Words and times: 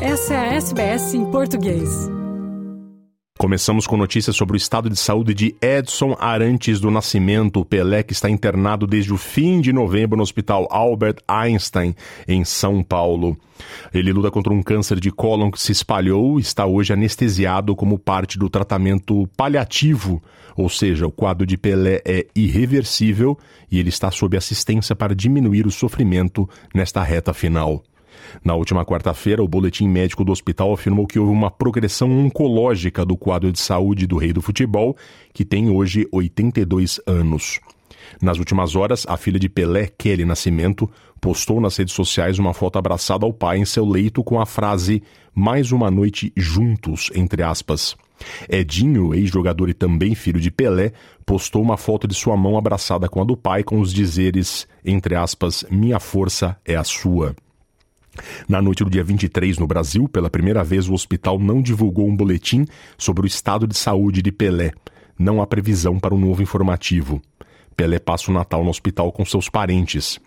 Essa 0.00 0.34
é 0.34 0.36
a 0.36 0.54
SBS 0.56 1.14
em 1.14 1.24
português. 1.30 1.88
Começamos 3.38 3.86
com 3.86 3.96
notícias 3.96 4.36
sobre 4.36 4.54
o 4.54 4.58
estado 4.58 4.90
de 4.90 4.96
saúde 4.96 5.32
de 5.32 5.56
Edson 5.60 6.14
Arantes 6.20 6.78
do 6.78 6.90
Nascimento. 6.90 7.64
Pelé, 7.64 8.02
que 8.02 8.12
está 8.12 8.28
internado 8.28 8.86
desde 8.86 9.10
o 9.10 9.16
fim 9.16 9.58
de 9.58 9.72
novembro 9.72 10.18
no 10.18 10.22
Hospital 10.22 10.68
Albert 10.70 11.16
Einstein, 11.26 11.94
em 12.28 12.44
São 12.44 12.82
Paulo. 12.82 13.38
Ele 13.92 14.12
luta 14.12 14.30
contra 14.30 14.52
um 14.52 14.62
câncer 14.62 15.00
de 15.00 15.10
cólon 15.10 15.50
que 15.50 15.60
se 15.60 15.72
espalhou 15.72 16.38
e 16.38 16.42
está 16.42 16.66
hoje 16.66 16.92
anestesiado 16.92 17.74
como 17.74 17.98
parte 17.98 18.38
do 18.38 18.50
tratamento 18.50 19.26
paliativo, 19.34 20.22
ou 20.54 20.68
seja, 20.68 21.06
o 21.06 21.12
quadro 21.12 21.46
de 21.46 21.56
Pelé 21.56 22.02
é 22.04 22.26
irreversível 22.36 23.38
e 23.70 23.78
ele 23.78 23.88
está 23.88 24.10
sob 24.10 24.36
assistência 24.36 24.94
para 24.94 25.14
diminuir 25.14 25.66
o 25.66 25.70
sofrimento 25.70 26.46
nesta 26.74 27.02
reta 27.02 27.32
final. 27.32 27.82
Na 28.44 28.54
última 28.54 28.84
quarta-feira, 28.84 29.42
o 29.42 29.48
boletim 29.48 29.88
médico 29.88 30.24
do 30.24 30.32
hospital 30.32 30.72
afirmou 30.72 31.06
que 31.06 31.18
houve 31.18 31.32
uma 31.32 31.50
progressão 31.50 32.10
oncológica 32.10 33.04
do 33.04 33.16
quadro 33.16 33.52
de 33.52 33.58
saúde 33.58 34.06
do 34.06 34.16
rei 34.16 34.32
do 34.32 34.42
futebol, 34.42 34.96
que 35.32 35.44
tem 35.44 35.70
hoje 35.70 36.06
82 36.12 37.00
anos. 37.06 37.60
Nas 38.20 38.38
últimas 38.38 38.76
horas, 38.76 39.04
a 39.08 39.16
filha 39.16 39.38
de 39.38 39.48
Pelé, 39.48 39.86
Kelly 39.86 40.24
Nascimento, 40.24 40.88
postou 41.20 41.60
nas 41.60 41.76
redes 41.76 41.94
sociais 41.94 42.38
uma 42.38 42.54
foto 42.54 42.78
abraçada 42.78 43.26
ao 43.26 43.32
pai 43.32 43.58
em 43.58 43.64
seu 43.64 43.84
leito 43.84 44.22
com 44.22 44.40
a 44.40 44.46
frase 44.46 45.02
Mais 45.34 45.72
uma 45.72 45.90
noite 45.90 46.32
juntos, 46.36 47.10
entre 47.14 47.42
aspas. 47.42 47.96
Edinho, 48.48 49.14
ex-jogador 49.14 49.68
e 49.68 49.74
também 49.74 50.14
filho 50.14 50.40
de 50.40 50.50
Pelé, 50.50 50.92
postou 51.24 51.62
uma 51.62 51.76
foto 51.76 52.08
de 52.08 52.14
sua 52.14 52.36
mão 52.36 52.56
abraçada 52.56 53.08
com 53.08 53.20
a 53.20 53.24
do 53.24 53.36
pai 53.36 53.62
com 53.62 53.80
os 53.80 53.92
dizeres, 53.92 54.66
entre 54.84 55.14
aspas, 55.14 55.64
Minha 55.70 56.00
força 56.00 56.56
é 56.64 56.76
a 56.76 56.84
sua. 56.84 57.34
Na 58.48 58.60
noite 58.60 58.84
do 58.84 58.90
dia 58.90 59.04
23, 59.04 59.58
no 59.58 59.66
Brasil, 59.66 60.08
pela 60.08 60.30
primeira 60.30 60.62
vez 60.62 60.88
o 60.88 60.94
hospital 60.94 61.38
não 61.38 61.62
divulgou 61.62 62.08
um 62.08 62.16
boletim 62.16 62.66
sobre 62.96 63.24
o 63.24 63.26
estado 63.26 63.66
de 63.66 63.76
saúde 63.76 64.22
de 64.22 64.32
Pelé. 64.32 64.72
Não 65.18 65.40
há 65.40 65.46
previsão 65.46 65.98
para 65.98 66.14
um 66.14 66.18
novo 66.18 66.42
informativo. 66.42 67.20
Pelé 67.76 67.98
passa 67.98 68.30
o 68.30 68.34
Natal 68.34 68.64
no 68.64 68.70
hospital 68.70 69.12
com 69.12 69.24
seus 69.24 69.48
parentes. 69.48 70.18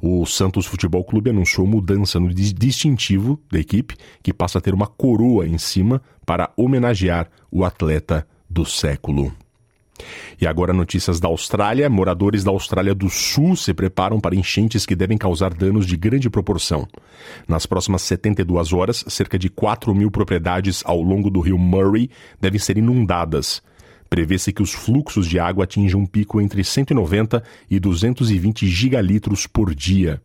O 0.00 0.24
Santos 0.26 0.66
Futebol 0.66 1.02
Clube 1.04 1.30
anunciou 1.30 1.66
mudança 1.66 2.20
no 2.20 2.32
distintivo 2.32 3.40
da 3.50 3.58
equipe, 3.58 3.96
que 4.22 4.32
passa 4.32 4.58
a 4.58 4.60
ter 4.60 4.74
uma 4.74 4.86
coroa 4.86 5.46
em 5.46 5.58
cima 5.58 6.00
para 6.24 6.52
homenagear 6.56 7.28
o 7.50 7.64
atleta 7.64 8.26
do 8.48 8.64
século. 8.64 9.32
E 10.40 10.46
agora 10.46 10.72
notícias 10.72 11.20
da 11.20 11.28
Austrália. 11.28 11.88
Moradores 11.88 12.42
da 12.42 12.50
Austrália 12.50 12.94
do 12.94 13.08
Sul 13.08 13.54
se 13.54 13.72
preparam 13.72 14.18
para 14.18 14.34
enchentes 14.34 14.86
que 14.86 14.96
devem 14.96 15.18
causar 15.18 15.54
danos 15.54 15.86
de 15.86 15.96
grande 15.96 16.28
proporção. 16.28 16.86
Nas 17.46 17.66
próximas 17.66 18.02
72 18.02 18.72
horas, 18.72 19.04
cerca 19.08 19.38
de 19.38 19.48
4 19.48 19.94
mil 19.94 20.10
propriedades 20.10 20.82
ao 20.84 21.00
longo 21.00 21.30
do 21.30 21.40
rio 21.40 21.58
Murray 21.58 22.10
devem 22.40 22.58
ser 22.58 22.78
inundadas. 22.78 23.62
Prevê-se 24.08 24.52
que 24.52 24.62
os 24.62 24.72
fluxos 24.72 25.26
de 25.26 25.38
água 25.38 25.64
atinjam 25.64 26.00
um 26.00 26.06
pico 26.06 26.40
entre 26.40 26.62
190 26.62 27.42
e 27.70 27.80
220 27.80 28.66
gigalitros 28.66 29.46
por 29.46 29.74
dia. 29.74 30.20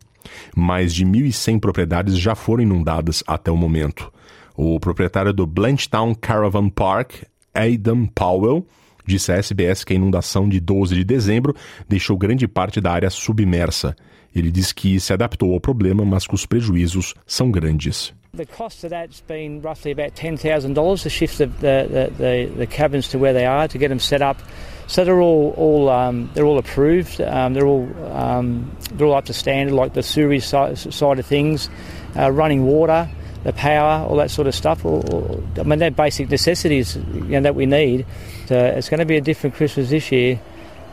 Mais 0.55 0.93
de 0.93 1.05
1.100 1.05 1.59
propriedades 1.59 2.17
já 2.17 2.35
foram 2.35 2.63
inundadas 2.63 3.23
até 3.25 3.49
o 3.49 3.55
momento. 3.55 4.11
O 4.55 4.79
proprietário 4.79 5.31
do 5.31 5.45
Blanchetown 5.45 6.13
Caravan 6.15 6.67
Park, 6.67 7.23
Aidan 7.53 8.07
Powell, 8.07 8.65
Disse 9.07 9.31
à 9.31 9.35
SBS 9.35 9.85
que 9.85 9.93
a 9.93 9.95
inundação 9.95 10.49
de 10.49 10.59
12 10.59 10.93
de 10.93 11.05
dezembro 11.05 11.55
deixou 11.87 12.17
grande 12.17 12.45
parte 12.45 12.81
da 12.81 12.91
área 12.91 13.09
submersa. 13.09 13.95
Ele 14.35 14.51
diz 14.51 14.73
que 14.73 14.99
se 14.99 15.13
adaptou 15.13 15.53
ao 15.53 15.61
problema, 15.61 16.03
mas 16.03 16.27
que 16.27 16.35
os 16.35 16.45
prejuízos 16.45 17.15
são 17.25 17.49
grandes. 17.49 18.13
The 18.35 18.45
cost 18.45 18.85
of 18.85 18.91
that's 18.91 19.23
been 19.25 19.61
roughly 19.61 19.93
about 19.93 20.13
$10,000 20.13 21.01
to 21.03 21.09
shift 21.09 21.37
the, 21.37 21.47
the, 21.47 22.11
the, 22.17 22.51
the, 22.57 22.67
cabins 22.67 23.07
to 23.09 23.17
where 23.17 23.33
they 23.33 23.45
are, 23.45 23.67
to 23.67 23.79
get 23.79 23.87
them 23.87 23.99
set 23.99 24.21
up. 24.21 24.37
So 24.85 25.03
they're 25.05 25.21
all, 25.21 25.55
all 25.57 25.89
um, 25.89 26.29
they're 26.33 26.45
all 26.45 26.59
approved. 26.59 27.19
Um, 27.21 27.53
they're 27.53 27.65
all 27.65 27.87
um, 28.13 28.69
they're 28.93 29.07
all 29.07 29.15
up 29.15 29.25
to 29.25 29.33
standard, 29.33 29.73
like 29.73 29.93
the 29.93 30.03
sewerage 30.03 30.43
side 30.43 31.19
of 31.19 31.25
things, 31.25 31.69
uh, 32.15 32.29
running 32.29 32.65
water, 32.65 33.09
the 33.43 33.53
power, 33.53 34.05
all 34.05 34.17
that 34.17 34.31
sort 34.31 34.47
of 34.47 34.55
stuff. 34.55 34.85
I 34.85 35.63
mean, 35.63 35.79
they're 35.79 35.91
basic 35.91 36.29
necessities 36.29 36.95
you 36.95 37.21
know, 37.21 37.41
that 37.41 37.55
we 37.55 37.65
need. 37.65 38.05
Uh, 38.49 38.75
it's 38.75 38.89
going 38.89 38.99
to 38.99 39.05
be 39.05 39.17
a 39.17 39.21
different 39.21 39.55
Christmas 39.55 39.89
this 39.89 40.11
year. 40.11 40.39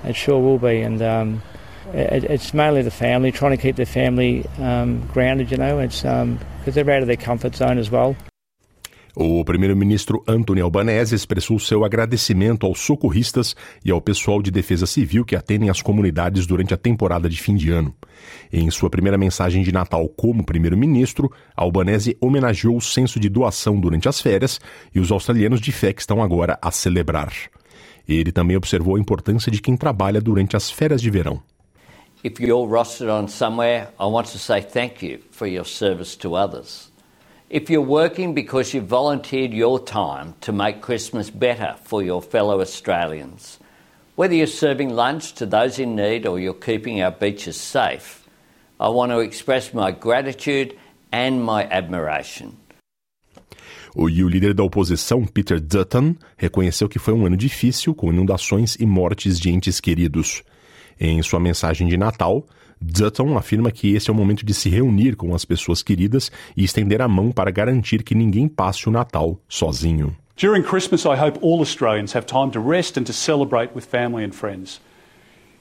It 0.05 0.16
sure 0.16 0.41
will 0.41 0.59
be, 0.59 0.81
and 0.83 1.00
um, 1.03 1.43
it, 1.93 2.25
it's 2.25 2.53
mainly 2.53 2.83
the 2.83 2.91
family 2.91 3.33
trying 3.33 3.56
to 3.56 3.62
keep 3.62 3.77
the 3.77 3.87
family 3.87 4.44
um, 4.59 5.06
grounded. 5.06 5.50
You 5.50 5.56
know, 5.56 5.78
it's 5.78 6.03
because 6.03 6.22
um, 6.22 6.38
they're 6.65 6.91
out 6.91 7.03
of 7.03 7.06
their 7.06 7.16
comfort 7.16 7.56
zone 7.56 7.78
as 7.78 7.91
well. 7.91 8.16
O 9.16 9.44
primeiro-ministro 9.44 10.25
Anthony 10.26 10.60
Albanese 10.60 11.14
expressou 11.14 11.56
seu 11.60 11.84
agradecimento 11.84 12.66
aos 12.66 12.80
socorristas 12.80 13.54
e 13.84 13.92
ao 13.92 14.00
pessoal 14.00 14.42
de 14.42 14.50
defesa 14.50 14.86
civil 14.86 15.25
que 15.25 15.36
atendem 15.36 15.70
as 15.70 15.80
comunidades 15.80 16.47
durante 16.47 16.75
a 16.75 16.76
temporada 16.76 17.28
de 17.28 17.41
fim 17.41 17.54
de 17.54 17.70
ano. 17.70 17.94
Em 18.53 18.69
sua 18.72 18.91
primeira 18.91 19.16
mensagem 19.16 19.62
de 19.62 19.70
Natal 19.70 20.08
como 20.08 20.44
primeiro-ministro, 20.44 21.30
Albanese 21.56 22.16
homenageou 22.20 22.76
o 22.76 22.80
senso 22.80 23.20
de 23.20 23.28
doação 23.28 23.78
durante 23.78 24.08
as 24.08 24.20
férias 24.20 24.60
e 24.92 24.98
os 24.98 25.12
australianos 25.12 25.60
de 25.60 25.70
fé 25.70 25.92
que 25.92 26.00
estão 26.00 26.20
agora 26.20 26.58
a 26.60 26.72
celebrar. 26.72 27.32
Ele 28.08 28.32
também 28.32 28.56
observou 28.56 28.97
a 28.97 29.00
importância 29.00 29.50
de 29.50 29.60
quem 29.60 29.76
trabalha 29.76 30.20
durante 30.20 30.56
as 30.56 30.72
férias 30.72 31.00
de 31.00 31.08
verão. 31.08 31.41
If 32.24 32.41
you're 32.41 32.66
rostered 32.66 33.12
on 33.12 33.28
somewhere, 33.28 33.88
I 34.00 34.06
want 34.06 34.26
to 34.32 34.38
say 34.38 34.60
thank 34.60 35.06
you 35.06 35.20
for 35.30 35.47
your 35.47 35.66
service 35.66 36.16
to 36.19 36.34
others. 36.34 36.94
If 37.50 37.69
you're 37.69 37.82
working 37.82 38.34
because 38.34 38.72
you've 38.72 38.87
volunteered 38.87 39.53
your 39.53 39.78
time 39.78 40.34
to 40.41 40.53
make 40.53 40.81
Christmas 40.81 41.28
better 41.28 41.77
for 41.84 42.03
your 42.03 42.22
fellow 42.22 42.60
Australians, 42.60 43.59
whether 44.16 44.34
you're 44.34 44.47
serving 44.47 44.88
lunch 44.88 45.34
to 45.34 45.47
those 45.47 45.78
in 45.78 45.94
need 45.94 46.27
or 46.27 46.41
you're 46.41 46.54
keeping 46.54 47.03
our 47.03 47.10
beaches 47.10 47.60
safe, 47.60 48.27
I 48.81 48.88
want 48.88 49.12
to 49.12 49.21
express 49.21 49.75
my 49.75 49.93
gratitude 49.93 50.75
and 51.12 51.44
my 51.44 51.65
admiration. 51.71 52.56
O, 53.94 54.09
e 54.09 54.25
o 54.25 54.28
líder 54.28 54.54
da 54.54 54.65
oposição, 54.65 55.25
Peter 55.25 55.60
Dutton, 55.60 56.16
reconheceu 56.37 56.88
que 56.88 56.99
foi 56.99 57.15
um 57.15 57.27
ano 57.27 57.37
difícil, 57.37 57.94
com 57.94 58.10
inundações 58.10 58.75
e 58.77 58.87
mortes 58.87 59.38
de 59.38 59.50
entes 59.50 59.81
queridos. 59.81 60.43
Em 60.99 61.22
sua 61.22 61.38
mensagem 61.38 61.87
de 61.87 61.97
Natal, 61.97 62.44
Dutton 62.80 63.36
afirma 63.36 63.70
que 63.70 63.94
esse 63.94 64.10
é 64.10 64.12
o 64.12 64.16
momento 64.16 64.44
de 64.44 64.52
se 64.54 64.68
reunir 64.68 65.16
com 65.16 65.34
as 65.34 65.44
pessoas 65.44 65.82
queridas 65.82 66.30
e 66.56 66.64
estender 66.64 67.00
a 67.00 67.08
mão 67.08 67.30
para 67.30 67.50
garantir 67.50 68.02
que 68.02 68.14
ninguém 68.14 68.48
passe 68.48 68.88
o 68.88 68.92
Natal 68.92 69.38
sozinho. 69.48 70.16
During 70.36 70.62
Christmas, 70.62 71.04
I 71.04 71.16
hope 71.16 71.38
all 71.40 71.60
Australians 71.60 72.14
have 72.14 72.26
time 72.26 72.50
to 72.50 72.60
rest 72.60 72.96
and 72.98 73.04
to 73.04 73.12
celebrate 73.12 73.72
with 73.74 73.86
family 73.86 74.24
and 74.24 74.34
friends. 74.34 74.80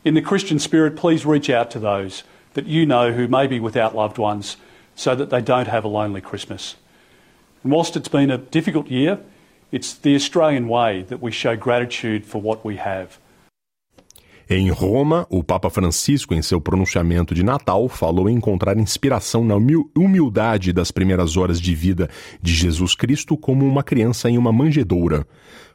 In 0.03 0.16
the 0.16 0.22
Christian 0.22 0.57
spirit, 0.57 0.96
please 0.96 1.25
reach 1.25 1.50
out 1.50 1.69
to 1.72 1.79
those 1.79 2.24
that 2.56 2.66
you 2.66 2.85
know 2.85 3.12
who 3.12 3.28
may 3.28 3.47
be 3.47 3.59
without 3.59 3.95
loved 3.95 4.18
ones 4.18 4.57
so 4.95 5.16
that 5.16 5.30
they 5.30 5.41
don't 5.41 5.68
have 5.68 5.85
a 5.85 5.88
lonely 5.88 6.22
Christmas. 6.22 6.75
And 7.63 7.72
whilst 7.72 7.95
it's 7.95 8.09
been 8.09 8.31
a 8.31 8.38
difficult 8.38 8.88
year, 8.88 9.19
it's 9.72 9.94
the 9.94 10.16
Australian 10.16 10.68
way 10.68 11.03
that 11.03 11.22
we 11.22 11.31
show 11.31 11.56
gratitude 11.56 12.25
for 12.25 12.41
what 12.41 12.66
we 12.66 12.78
have. 12.78 13.18
Em 14.50 14.70
Roma, 14.70 15.26
o 15.30 15.42
Papa 15.42 15.70
Francisco, 15.70 16.34
em 16.34 16.42
seu 16.42 16.59
pronunciamento 16.59 17.34
de 17.34 17.44
Natal, 17.44 17.88
falou 17.88 18.30
em 18.30 18.36
encontrar 18.36 18.78
inspiração 18.78 19.44
na 19.46 19.56
humildade 19.56 20.74
das 20.74 20.92
primeiras 20.92 21.38
horas 21.38 21.62
de 21.62 21.74
vida 21.74 22.09
de 22.42 22.54
Jesus 22.54 22.94
Cristo 22.94 23.38
como 23.38 23.66
uma 23.66 23.84
criança 23.84 24.30
em 24.30 24.38
uma 24.38 24.52
manjedoura, 24.52 25.26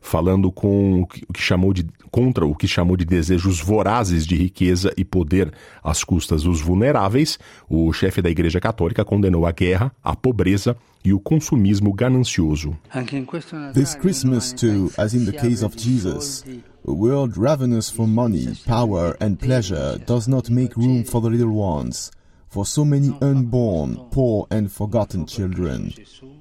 falando 0.03 0.53
com 0.53 1.03
o 1.03 1.07
que 1.07 1.41
chamou 1.41 1.73
de, 1.73 1.87
contra 2.11 2.45
o 2.45 2.55
que 2.55 2.69
chamou 2.69 2.97
de 2.97 3.07
desejos 3.07 3.59
vorazes 3.59 4.27
de 4.27 4.37
riqueza 4.37 4.93
e 4.97 5.05
poder 5.05 5.51
às 5.83 6.05
custas 6.05 6.43
dos 6.43 6.61
vulneráveis. 6.61 7.39
O 7.69 7.91
chefe 7.93 8.21
da 8.21 8.29
Igreja 8.29 8.61
Católica 8.61 9.05
condenou 9.05 9.47
a 9.47 9.51
guerra, 9.51 9.91
a 10.05 10.15
pobreza 10.15 10.77
e 11.05 11.13
o 11.13 11.19
consumismo 11.19 11.93
ganancioso. 11.93 12.77
This 13.73 13.95
Christmas 13.95 14.53
too, 14.53 14.93
as 14.99 15.15
in 15.15 15.25
the 15.25 15.33
case 15.33 15.65
of 15.65 15.75
Jesus, 15.79 16.45
a 16.89 16.93
world 16.93 17.37
ravenous 17.37 17.91
for 17.91 18.07
money, 18.07 18.49
power 18.67 19.15
and 19.21 19.39
pleasure 19.39 19.99
does 20.07 20.27
not 20.27 20.49
make 20.49 20.75
room 20.75 21.05
for 21.05 21.21
the 21.21 21.29
little 21.29 21.53
ones, 21.53 22.11
for 22.49 22.65
so 22.65 22.83
many 22.83 23.15
unborn, 23.21 23.97
poor 24.11 24.47
and 24.51 24.73
forgotten 24.73 25.27
children. 25.27 25.93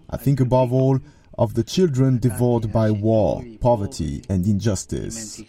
I 0.09 0.15
think 0.15 0.39
above 0.39 0.71
all 0.71 0.99
of 1.37 1.53
the 1.53 1.63
children 1.63 2.17
devoured 2.17 2.71
by 2.71 2.91
war, 2.91 3.43
poverty 3.59 4.21
and 4.29 4.45
injustice. 4.47 5.43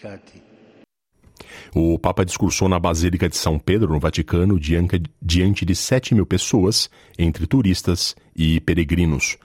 O 1.72 1.96
Papa 1.98 2.24
discursou 2.24 2.68
na 2.68 2.80
Basílica 2.80 3.28
de 3.28 3.36
São 3.36 3.56
Pedro, 3.58 3.92
no 3.92 4.00
Vaticano, 4.00 4.58
diante 4.58 5.64
de 5.64 5.74
7 5.76 6.14
mil 6.14 6.26
pessoas, 6.26 6.90
entre 7.16 7.46
turistas 7.46 8.16
e 8.34 8.60
peregrinos. 8.60 9.36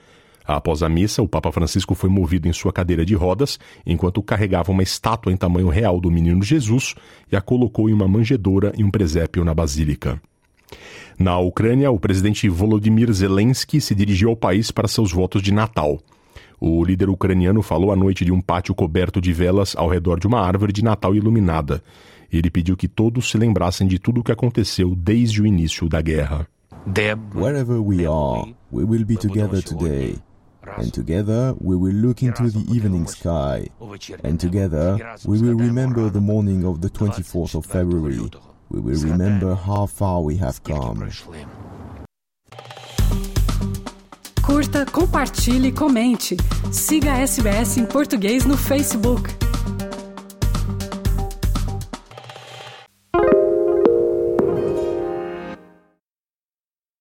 Após 0.46 0.82
a 0.82 0.88
missa, 0.88 1.22
o 1.22 1.28
Papa 1.28 1.50
Francisco 1.50 1.94
foi 1.94 2.10
movido 2.10 2.46
em 2.46 2.52
sua 2.52 2.72
cadeira 2.72 3.04
de 3.04 3.14
rodas 3.14 3.58
enquanto 3.86 4.22
carregava 4.22 4.70
uma 4.70 4.82
estátua 4.82 5.32
em 5.32 5.36
tamanho 5.36 5.68
real 5.68 5.98
do 5.98 6.10
menino 6.10 6.42
Jesus 6.42 6.94
e 7.32 7.36
a 7.36 7.40
colocou 7.40 7.88
em 7.88 7.94
uma 7.94 8.06
manjedoura 8.06 8.72
e 8.76 8.84
um 8.84 8.90
presépio 8.90 9.44
na 9.44 9.54
Basílica. 9.54 10.20
Na 11.18 11.38
Ucrânia, 11.38 11.90
o 11.90 11.98
presidente 11.98 12.48
Volodymyr 12.48 13.10
Zelensky 13.12 13.80
se 13.80 13.94
dirigiu 13.94 14.30
ao 14.30 14.36
país 14.36 14.70
para 14.70 14.88
seus 14.88 15.12
votos 15.12 15.40
de 15.40 15.52
Natal. 15.52 15.98
O 16.60 16.84
líder 16.84 17.08
ucraniano 17.08 17.62
falou 17.62 17.92
à 17.92 17.96
noite 17.96 18.24
de 18.24 18.32
um 18.32 18.40
pátio 18.40 18.74
coberto 18.74 19.20
de 19.20 19.32
velas 19.32 19.74
ao 19.76 19.88
redor 19.88 20.18
de 20.18 20.26
uma 20.26 20.40
árvore 20.40 20.72
de 20.72 20.82
Natal 20.82 21.14
iluminada. 21.14 21.82
Ele 22.32 22.50
pediu 22.50 22.76
que 22.76 22.88
todos 22.88 23.30
se 23.30 23.38
lembrassem 23.38 23.86
de 23.86 23.98
tudo 23.98 24.20
o 24.20 24.24
que 24.24 24.32
aconteceu 24.32 24.94
desde 24.94 25.40
o 25.40 25.46
início 25.46 25.88
da 25.88 26.02
guerra. 26.02 26.46
Wherever 27.34 27.80
we 27.80 28.06
are, 28.06 28.54
we 28.72 28.84
will 28.84 29.04
be 29.04 29.16
together 29.16 29.62
today. 29.62 30.18
And 30.76 30.92
together 30.92 31.54
we 31.60 31.76
will 31.76 31.92
look 31.94 32.22
into 32.22 32.50
the 32.50 32.64
evening 32.74 33.06
sky. 33.06 33.68
And 34.22 34.38
together 34.38 34.98
we 35.24 35.40
will 35.40 35.54
remember 35.54 36.10
the 36.10 36.20
morning 36.20 36.64
of 36.64 36.80
the 36.80 36.90
24th 36.90 37.54
of 37.54 37.66
February. 37.66 38.30
We 38.70 38.80
will 38.80 39.00
remember 39.00 39.54
how 39.54 39.86
far 39.86 40.22
we 40.22 40.36
have 40.36 40.62
come. 40.64 41.10
Curta, 44.42 44.84
compartilhe, 44.84 45.72
comente. 45.72 46.36
Siga 46.70 47.14
a 47.14 47.26
SBS 47.26 47.78
em 47.78 47.86
português 47.86 48.44
no 48.44 48.56
Facebook. 48.56 49.30